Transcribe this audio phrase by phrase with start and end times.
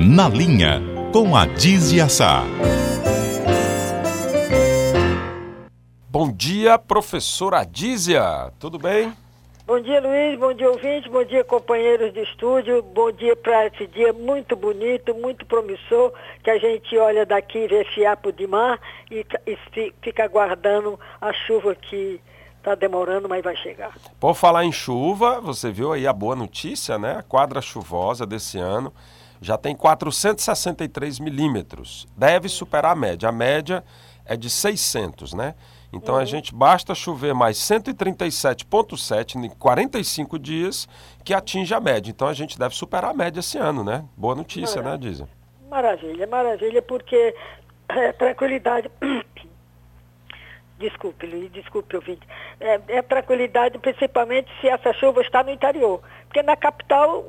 [0.00, 0.80] Na Linha,
[1.12, 2.44] com a Dizia Sá.
[6.08, 8.52] Bom dia, professora Adízia.
[8.60, 9.12] Tudo bem?
[9.66, 10.38] Bom dia, Luiz.
[10.38, 11.10] Bom dia, ouvinte.
[11.10, 12.80] Bom dia, companheiros de estúdio.
[12.80, 16.12] Bom dia para esse dia muito bonito, muito promissor,
[16.44, 18.78] que a gente olha daqui, vê fiapo de mar
[19.10, 19.58] e, e
[20.00, 22.20] fica aguardando a chuva que
[22.58, 23.92] está demorando, mas vai chegar.
[24.20, 27.16] Por falar em chuva, você viu aí a boa notícia, né?
[27.18, 28.92] A quadra chuvosa desse ano
[29.40, 32.06] já tem 463 milímetros.
[32.16, 33.28] Deve superar a média.
[33.28, 33.84] A média
[34.24, 35.54] é de 600, né?
[35.92, 36.20] Então uhum.
[36.20, 40.86] a gente basta chover mais 137,7 em 45 dias
[41.24, 42.10] que atinge a média.
[42.10, 44.04] Então a gente deve superar a média esse ano, né?
[44.16, 45.08] Boa notícia, né, maravilha.
[45.08, 45.28] né, Dizem?
[45.70, 47.34] Maravilha, maravilha, porque
[47.88, 48.90] é, tranquilidade.
[50.78, 52.24] Desculpe, Luiz, desculpe, ouvinte.
[52.60, 56.00] É, é tranquilidade, principalmente se essa chuva está no interior.
[56.26, 57.24] Porque na capital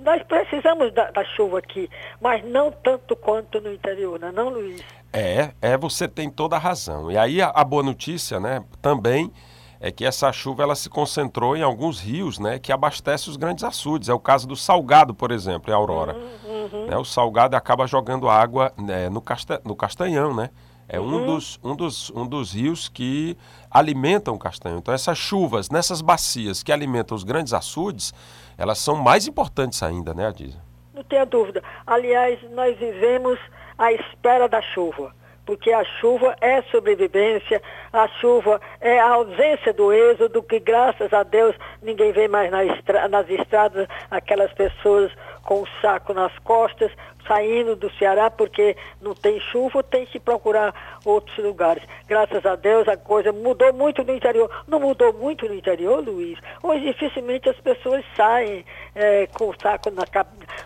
[0.00, 1.88] nós precisamos da, da chuva aqui,
[2.20, 4.82] mas não tanto quanto no interior, não é não, Luiz?
[5.12, 7.10] É, é, você tem toda a razão.
[7.10, 9.32] E aí a, a, boa notícia, né, também
[9.80, 13.64] é que essa chuva ela se concentrou em alguns rios, né, que abastecem os grandes
[13.64, 14.08] açudes.
[14.08, 16.14] É o caso do Salgado, por exemplo, em Aurora.
[16.14, 16.86] Uhum, uhum.
[16.86, 20.50] Né, o Salgado acaba jogando água né, no, Casta, no Castanhão, né?
[20.92, 21.06] É uhum.
[21.06, 23.36] um, dos, um, dos, um dos rios que
[23.70, 24.78] alimentam o castanho.
[24.78, 28.12] Então essas chuvas nessas bacias que alimentam os grandes açudes,
[28.58, 30.58] elas são mais importantes ainda, né, Adisa?
[30.92, 31.62] Não tenha dúvida.
[31.86, 33.38] Aliás, nós vivemos
[33.78, 35.14] à espera da chuva,
[35.46, 41.22] porque a chuva é sobrevivência, a chuva é a ausência do êxodo, que graças a
[41.22, 46.90] Deus ninguém vê mais nas estradas aquelas pessoas com o saco nas costas,
[47.26, 50.74] saindo do Ceará porque não tem chuva, tem que procurar
[51.04, 51.82] outros lugares.
[52.08, 54.50] Graças a Deus a coisa mudou muito no interior.
[54.66, 56.38] Não mudou muito no interior, Luiz?
[56.62, 60.04] Hoje dificilmente as pessoas saem é, com o saco na,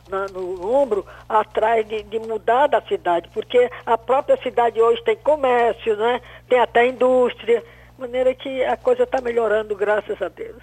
[0.09, 5.17] na, no ombro atrás de, de mudar da cidade, porque a própria cidade hoje tem
[5.17, 6.21] comércio, né?
[6.49, 10.63] tem até indústria, de maneira que a coisa está melhorando, graças a Deus.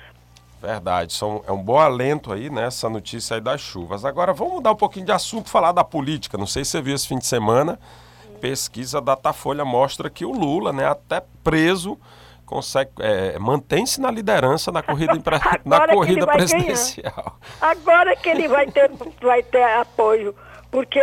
[0.62, 4.06] Verdade, são, é um bom alento aí, né, essa notícia aí das chuvas.
[4.06, 6.38] Agora vamos mudar um pouquinho de assunto, falar da política.
[6.38, 7.80] Não sei se você viu esse fim de semana,
[8.40, 11.98] pesquisa da Datafolha mostra que o Lula, né, até preso,
[12.46, 15.14] consegue é, mantém-se na liderança na corrida,
[15.66, 17.38] na corrida presidencial.
[17.60, 17.72] Ganhar.
[17.72, 20.36] Agora que ele vai ter, vai ter apoio
[20.72, 21.02] porque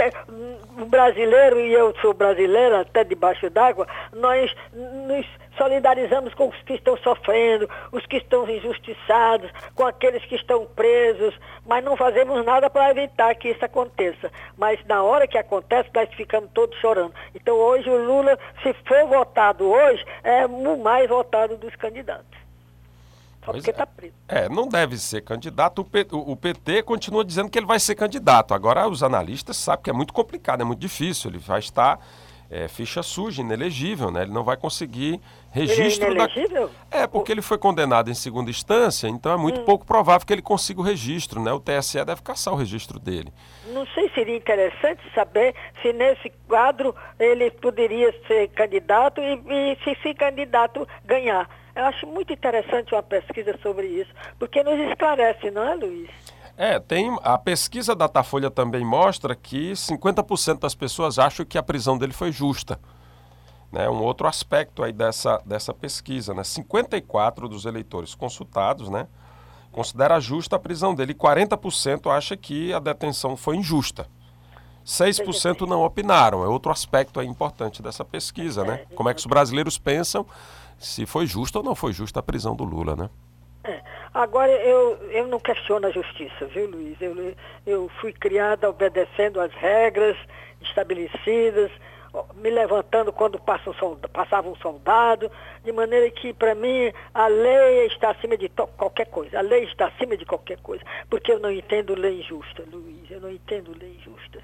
[0.81, 5.27] o brasileiro, e eu sou brasileira até debaixo d'água, nós nos
[5.59, 11.39] solidarizamos com os que estão sofrendo, os que estão injustiçados, com aqueles que estão presos,
[11.67, 14.31] mas não fazemos nada para evitar que isso aconteça.
[14.57, 17.13] Mas na hora que acontece, nós ficamos todos chorando.
[17.35, 22.38] Então hoje o Lula, se for votado hoje, é o mais votado dos candidatos.
[23.49, 23.87] Só porque está é.
[23.87, 24.15] preso.
[24.29, 25.81] É, não deve ser candidato.
[25.81, 28.55] O, P, o, PT continua dizendo que ele vai ser candidato.
[28.55, 31.31] Agora, os analistas sabem que é muito complicado, é muito difícil.
[31.31, 31.99] Ele vai estar
[32.51, 34.23] é, ficha suja, inelegível, né?
[34.23, 35.21] Ele não vai conseguir
[35.51, 36.71] registro ele é inelegível?
[36.91, 36.99] Da...
[37.01, 39.65] É, porque ele foi condenado em segunda instância, então é muito hum.
[39.65, 41.53] pouco provável que ele consiga o registro, né?
[41.53, 43.33] O TSE deve caçar o registro dele.
[43.73, 49.91] Não sei, seria interessante saber se nesse quadro ele poderia ser candidato e, e se
[49.91, 51.49] esse candidato ganhar.
[51.79, 56.11] Eu acho muito interessante uma pesquisa sobre isso, porque nos esclarece, não é, Luiz?
[56.57, 61.63] É, tem a pesquisa da Datafolha também mostra que 50% das pessoas acham que a
[61.63, 62.81] prisão dele foi justa.
[63.71, 66.43] Né, um outro aspecto aí dessa, dessa pesquisa, né?
[66.43, 69.07] 54 dos eleitores consultados, né,
[69.71, 74.09] considera justa a prisão dele e 40% acha que a detenção foi injusta.
[74.85, 76.43] 6% não opinaram.
[76.43, 78.87] É outro aspecto aí importante dessa pesquisa, né?
[78.95, 80.27] Como é que os brasileiros pensam
[80.79, 83.11] se foi justa ou não foi justa a prisão do Lula, né?
[83.65, 83.83] É.
[84.15, 86.97] Agora, eu, eu não questiono a justiça, viu, Luiz?
[87.01, 87.35] Eu,
[87.67, 90.17] eu fui criada obedecendo às regras
[90.63, 91.71] estabelecidas,
[92.37, 95.31] me levantando quando passa um soldado, passava um soldado,
[95.65, 99.39] de maneira que, para mim, a lei está acima de qualquer coisa.
[99.39, 100.83] A lei está acima de qualquer coisa.
[101.11, 103.11] Porque eu não entendo lei injusta, Luiz.
[103.11, 104.41] Eu não entendo lei injusta.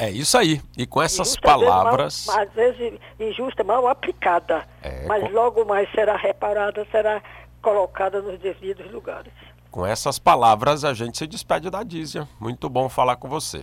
[0.00, 0.62] É isso aí.
[0.78, 2.26] E com essas injusta, palavras.
[2.26, 4.66] Às vezes, mal, às vezes injusta, mal aplicada.
[4.82, 5.34] É, mas com...
[5.34, 7.22] logo mais será reparada, será
[7.60, 9.30] colocada nos devidos lugares.
[9.70, 12.26] Com essas palavras, a gente se despede da Dízia.
[12.40, 13.62] Muito bom falar com você.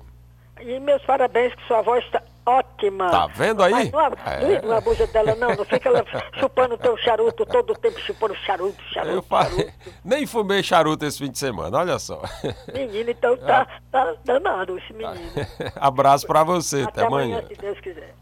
[0.60, 3.10] E meus parabéns, que sua voz está ótima.
[3.10, 3.72] Tá vendo aí?
[3.72, 4.62] Mas não, é.
[4.62, 5.56] não abusa dela, não.
[5.56, 6.06] Não fica ela
[6.40, 9.16] chupando o teu charuto todo o tempo, chupando charuto, charuto.
[9.16, 9.74] Eu falei, charuto.
[10.04, 12.22] Nem fumei charuto esse fim de semana, olha só.
[12.74, 15.20] Menino, então tá, tá danado esse menino.
[15.76, 17.38] Abraço pra você, até, até amanhã.
[17.38, 17.48] amanhã.
[17.48, 18.16] se Deus quiser.